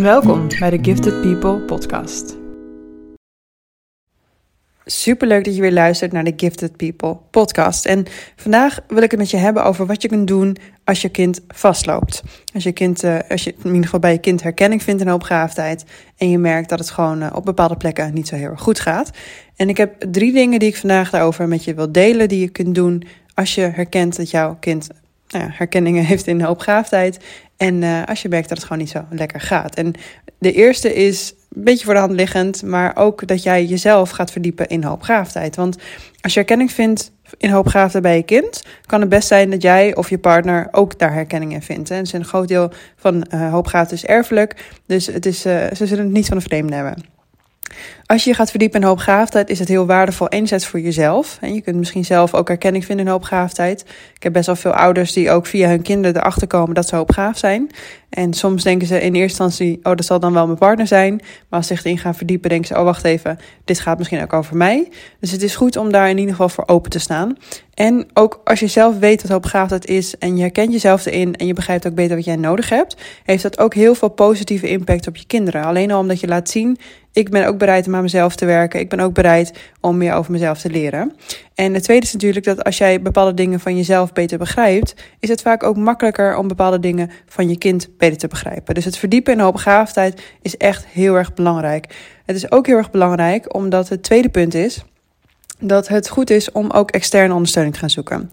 [0.00, 2.36] Welkom bij de Gifted People podcast.
[4.84, 7.86] Superleuk dat je weer luistert naar de Gifted People podcast.
[7.86, 11.08] En vandaag wil ik het met je hebben over wat je kunt doen als je
[11.08, 12.22] kind vastloopt.
[12.54, 15.08] Als je kind, uh, als je in ieder geval bij je kind herkenning vindt in
[15.08, 15.84] hoopgaafdheid
[16.16, 18.80] en je merkt dat het gewoon uh, op bepaalde plekken niet zo heel erg goed
[18.80, 19.10] gaat.
[19.56, 22.48] En ik heb drie dingen die ik vandaag daarover met je wil delen die je
[22.48, 23.02] kunt doen
[23.34, 24.88] als je herkent dat jouw kind
[25.30, 27.18] nou ja, herkenningen heeft in hoopgaafdheid
[27.56, 29.74] en uh, als je merkt dat het gewoon niet zo lekker gaat.
[29.74, 29.92] En
[30.38, 34.30] de eerste is een beetje voor de hand liggend, maar ook dat jij jezelf gaat
[34.30, 35.56] verdiepen in hoopgaafdheid.
[35.56, 35.76] Want
[36.20, 39.96] als je herkenning vindt in hoopgaafdheid bij je kind, kan het best zijn dat jij
[39.96, 41.90] of je partner ook daar herkenning in vindt.
[41.90, 46.04] En is een groot deel van uh, is erfelijk, dus het is, uh, ze zullen
[46.04, 47.04] het niet van de vreemde hebben.
[48.10, 51.38] Als je gaat verdiepen in hoopgaafdheid, is het heel waardevol enerzijds voor jezelf.
[51.40, 53.84] En je kunt misschien zelf ook erkenning vinden in hoopgaafdheid.
[54.14, 56.96] Ik heb best wel veel ouders die ook via hun kinderen erachter komen dat ze
[56.96, 57.70] hoopgaaf zijn.
[58.08, 61.14] En soms denken ze in eerste instantie, oh, dat zal dan wel mijn partner zijn.
[61.14, 64.22] Maar als ze zich erin gaan verdiepen, denken ze, oh, wacht even, dit gaat misschien
[64.22, 64.88] ook over mij.
[65.20, 67.36] Dus het is goed om daar in ieder geval voor open te staan.
[67.74, 71.46] En ook als je zelf weet wat hoopgaafdheid is en je herkent jezelf erin en
[71.46, 75.06] je begrijpt ook beter wat jij nodig hebt, heeft dat ook heel veel positieve impact
[75.06, 75.64] op je kinderen.
[75.64, 76.78] Alleen al omdat je laat zien,
[77.12, 78.80] ik ben ook bereid om aan mezelf te werken.
[78.80, 81.12] Ik ben ook bereid om meer over mezelf te leren.
[81.54, 85.28] En het tweede is natuurlijk dat als jij bepaalde dingen van jezelf beter begrijpt, is
[85.28, 88.74] het vaak ook makkelijker om bepaalde dingen van je kind beter te begrijpen.
[88.74, 91.94] Dus het verdiepen in hoopbegaafdheid is echt heel erg belangrijk.
[92.24, 94.84] Het is ook heel erg belangrijk omdat het tweede punt is
[95.58, 98.30] dat het goed is om ook externe ondersteuning te gaan zoeken.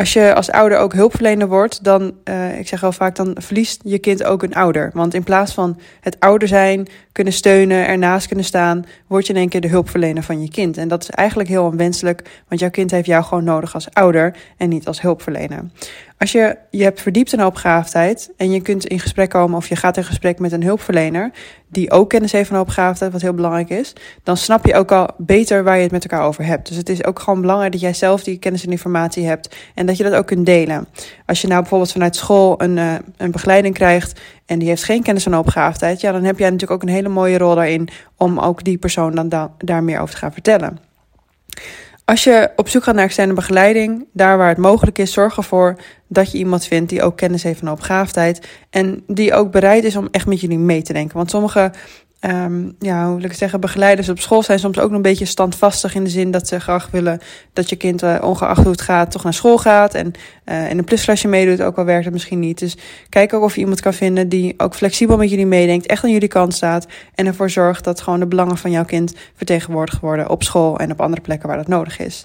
[0.00, 3.80] Als je als ouder ook hulpverlener wordt, dan, uh, ik zeg al vaak, dan verliest
[3.84, 4.90] je kind ook een ouder.
[4.94, 9.38] Want in plaats van het ouder zijn, kunnen steunen, ernaast kunnen staan, word je in
[9.38, 10.76] één keer de hulpverlener van je kind.
[10.76, 14.36] En dat is eigenlijk heel onwenselijk, want jouw kind heeft jou gewoon nodig als ouder
[14.56, 15.64] en niet als hulpverlener.
[16.20, 19.76] Als je je hebt verdiept in hoopgaafdheid en je kunt in gesprek komen of je
[19.76, 21.30] gaat in gesprek met een hulpverlener
[21.68, 25.08] die ook kennis heeft van hoopgaafdheid, wat heel belangrijk is, dan snap je ook al
[25.16, 26.68] beter waar je het met elkaar over hebt.
[26.68, 29.86] Dus het is ook gewoon belangrijk dat jij zelf die kennis en informatie hebt en
[29.86, 30.88] dat je dat ook kunt delen.
[31.26, 35.02] Als je nou bijvoorbeeld vanuit school een, uh, een begeleiding krijgt en die heeft geen
[35.02, 38.38] kennis van hoopgaafdheid, ja, dan heb jij natuurlijk ook een hele mooie rol daarin om
[38.38, 40.78] ook die persoon dan da daar meer over te gaan vertellen.
[42.10, 45.76] Als je op zoek gaat naar externe begeleiding, daar waar het mogelijk is, zorg ervoor
[46.08, 48.48] dat je iemand vindt die ook kennis heeft van opgaafdheid.
[48.70, 51.16] En die ook bereid is om echt met jullie mee te denken.
[51.16, 51.72] Want sommige
[52.20, 55.24] um, ja, hoe wil ik zeggen, begeleiders op school zijn soms ook nog een beetje
[55.24, 57.20] standvastig in de zin dat ze graag willen
[57.52, 60.12] dat je kind, uh, ongeacht hoe het gaat, toch naar school gaat en
[60.44, 62.58] uh, in een plusklasje meedoet, ook al werkt het misschien niet.
[62.58, 62.76] Dus
[63.08, 66.12] kijk ook of je iemand kan vinden die ook flexibel met jullie meedenkt, echt aan
[66.12, 70.28] jullie kant staat en ervoor zorgt dat gewoon de belangen van jouw kind vertegenwoordigd worden
[70.30, 72.24] op school en op andere plekken waar dat nodig is.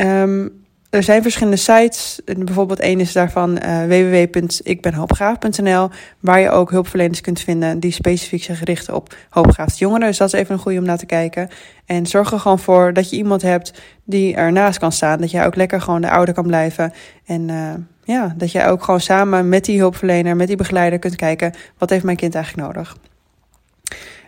[0.00, 0.61] Um,
[0.92, 2.20] er zijn verschillende sites.
[2.24, 8.64] Bijvoorbeeld één is daarvan uh, www.ikbenhoopgaaf.nl, waar je ook hulpverleners kunt vinden die specifiek zich
[8.64, 10.06] richten op hoopgaafde jongeren.
[10.06, 11.48] Dus dat is even een goede om naar te kijken.
[11.86, 13.72] En zorg er gewoon voor dat je iemand hebt
[14.04, 15.20] die ernaast kan staan.
[15.20, 16.92] Dat jij ook lekker gewoon de ouder kan blijven.
[17.26, 17.72] En uh,
[18.04, 21.90] ja, dat jij ook gewoon samen met die hulpverlener, met die begeleider kunt kijken, wat
[21.90, 22.96] heeft mijn kind eigenlijk nodig.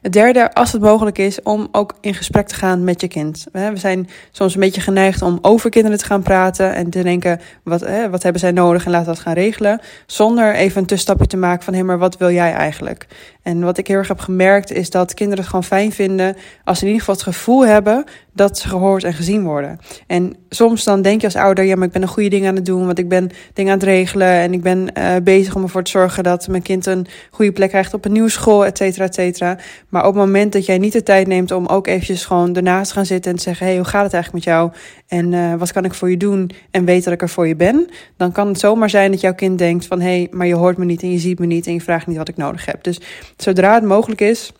[0.04, 3.46] Het derde, als het mogelijk is, om ook in gesprek te gaan met je kind.
[3.52, 7.40] We zijn soms een beetje geneigd om over kinderen te gaan praten en te denken,
[7.62, 9.80] wat, wat hebben zij nodig en laten dat gaan regelen.
[10.06, 13.06] Zonder even een tussenstapje te maken van, hé, maar wat wil jij eigenlijk?
[13.42, 16.78] En wat ik heel erg heb gemerkt is dat kinderen het gewoon fijn vinden als
[16.78, 19.78] ze in ieder geval het gevoel hebben dat ze gehoord en gezien worden.
[20.06, 22.54] En soms dan denk je als ouder, ja, maar ik ben een goede ding aan
[22.54, 25.62] het doen, want ik ben dingen aan het regelen en ik ben uh, bezig om
[25.62, 28.76] ervoor te zorgen dat mijn kind een goede plek krijgt op een nieuwe school, et
[28.76, 29.58] cetera, et cetera.
[29.94, 32.88] Maar op het moment dat jij niet de tijd neemt om ook eventjes gewoon ernaast
[32.88, 34.70] te gaan zitten en te zeggen, hey, hoe gaat het eigenlijk met jou?
[35.06, 36.50] En uh, wat kan ik voor je doen?
[36.70, 37.88] En weet dat ik er voor je ben.
[38.16, 40.76] Dan kan het zomaar zijn dat jouw kind denkt van, hé, hey, maar je hoort
[40.76, 42.84] me niet en je ziet me niet en je vraagt niet wat ik nodig heb.
[42.84, 43.00] Dus
[43.36, 44.52] zodra het mogelijk is,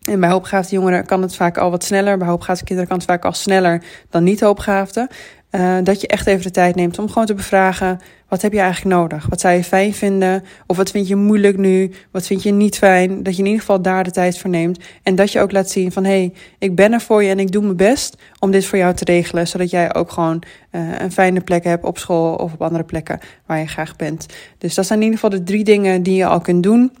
[0.00, 2.18] en bij hoopgaafde jongeren kan het vaak al wat sneller.
[2.18, 5.08] Bij hoopgaafde kinderen kan het vaak al sneller dan niet hoopgaafde.
[5.50, 8.60] Uh, dat je echt even de tijd neemt om gewoon te bevragen: wat heb je
[8.60, 9.26] eigenlijk nodig?
[9.26, 10.44] Wat zou je fijn vinden?
[10.66, 11.92] Of wat vind je moeilijk nu?
[12.10, 13.22] Wat vind je niet fijn?
[13.22, 14.78] Dat je in ieder geval daar de tijd voor neemt.
[15.02, 17.38] En dat je ook laat zien van hé, hey, ik ben er voor je en
[17.38, 19.48] ik doe mijn best om dit voor jou te regelen.
[19.48, 20.42] Zodat jij ook gewoon
[20.72, 24.26] uh, een fijne plek hebt op school of op andere plekken waar je graag bent.
[24.58, 26.92] Dus dat zijn in ieder geval de drie dingen die je al kunt doen.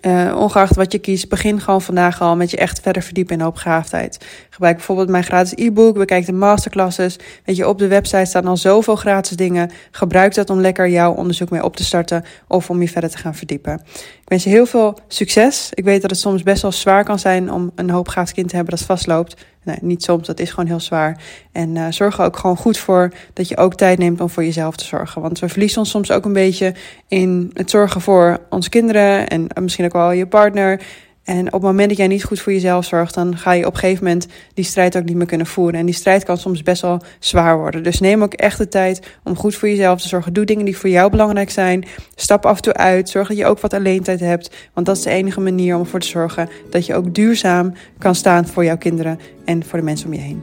[0.00, 3.40] Uh, ongeacht wat je kiest, begin gewoon vandaag al met je echt verder verdiepen in
[3.40, 4.26] hoopgaafdheid.
[4.50, 7.18] Gebruik bijvoorbeeld mijn gratis e-book, bekijk de masterclasses.
[7.44, 9.70] Weet je, op de website staan al zoveel gratis dingen.
[9.90, 13.18] Gebruik dat om lekker jouw onderzoek mee op te starten of om je verder te
[13.18, 13.80] gaan verdiepen.
[13.94, 15.70] Ik wens je heel veel succes.
[15.74, 18.56] Ik weet dat het soms best wel zwaar kan zijn om een hoopgaafd kind te
[18.56, 19.36] hebben dat vastloopt.
[19.64, 21.22] Nee, niet soms, dat is gewoon heel zwaar.
[21.52, 24.44] En uh, zorg er ook gewoon goed voor dat je ook tijd neemt om voor
[24.44, 25.22] jezelf te zorgen.
[25.22, 26.74] Want we verliezen ons soms ook een beetje
[27.08, 30.80] in het zorgen voor onze kinderen en misschien ook wel je partner.
[31.24, 33.72] En op het moment dat jij niet goed voor jezelf zorgt, dan ga je op
[33.72, 35.80] een gegeven moment die strijd ook niet meer kunnen voeren.
[35.80, 37.82] En die strijd kan soms best wel zwaar worden.
[37.82, 40.32] Dus neem ook echt de tijd om goed voor jezelf te zorgen.
[40.32, 41.84] Doe dingen die voor jou belangrijk zijn.
[42.14, 43.08] Stap af en toe uit.
[43.08, 44.54] Zorg dat je ook wat alleen tijd hebt.
[44.72, 48.14] Want dat is de enige manier om ervoor te zorgen dat je ook duurzaam kan
[48.14, 50.42] staan voor jouw kinderen en voor de mensen om je heen.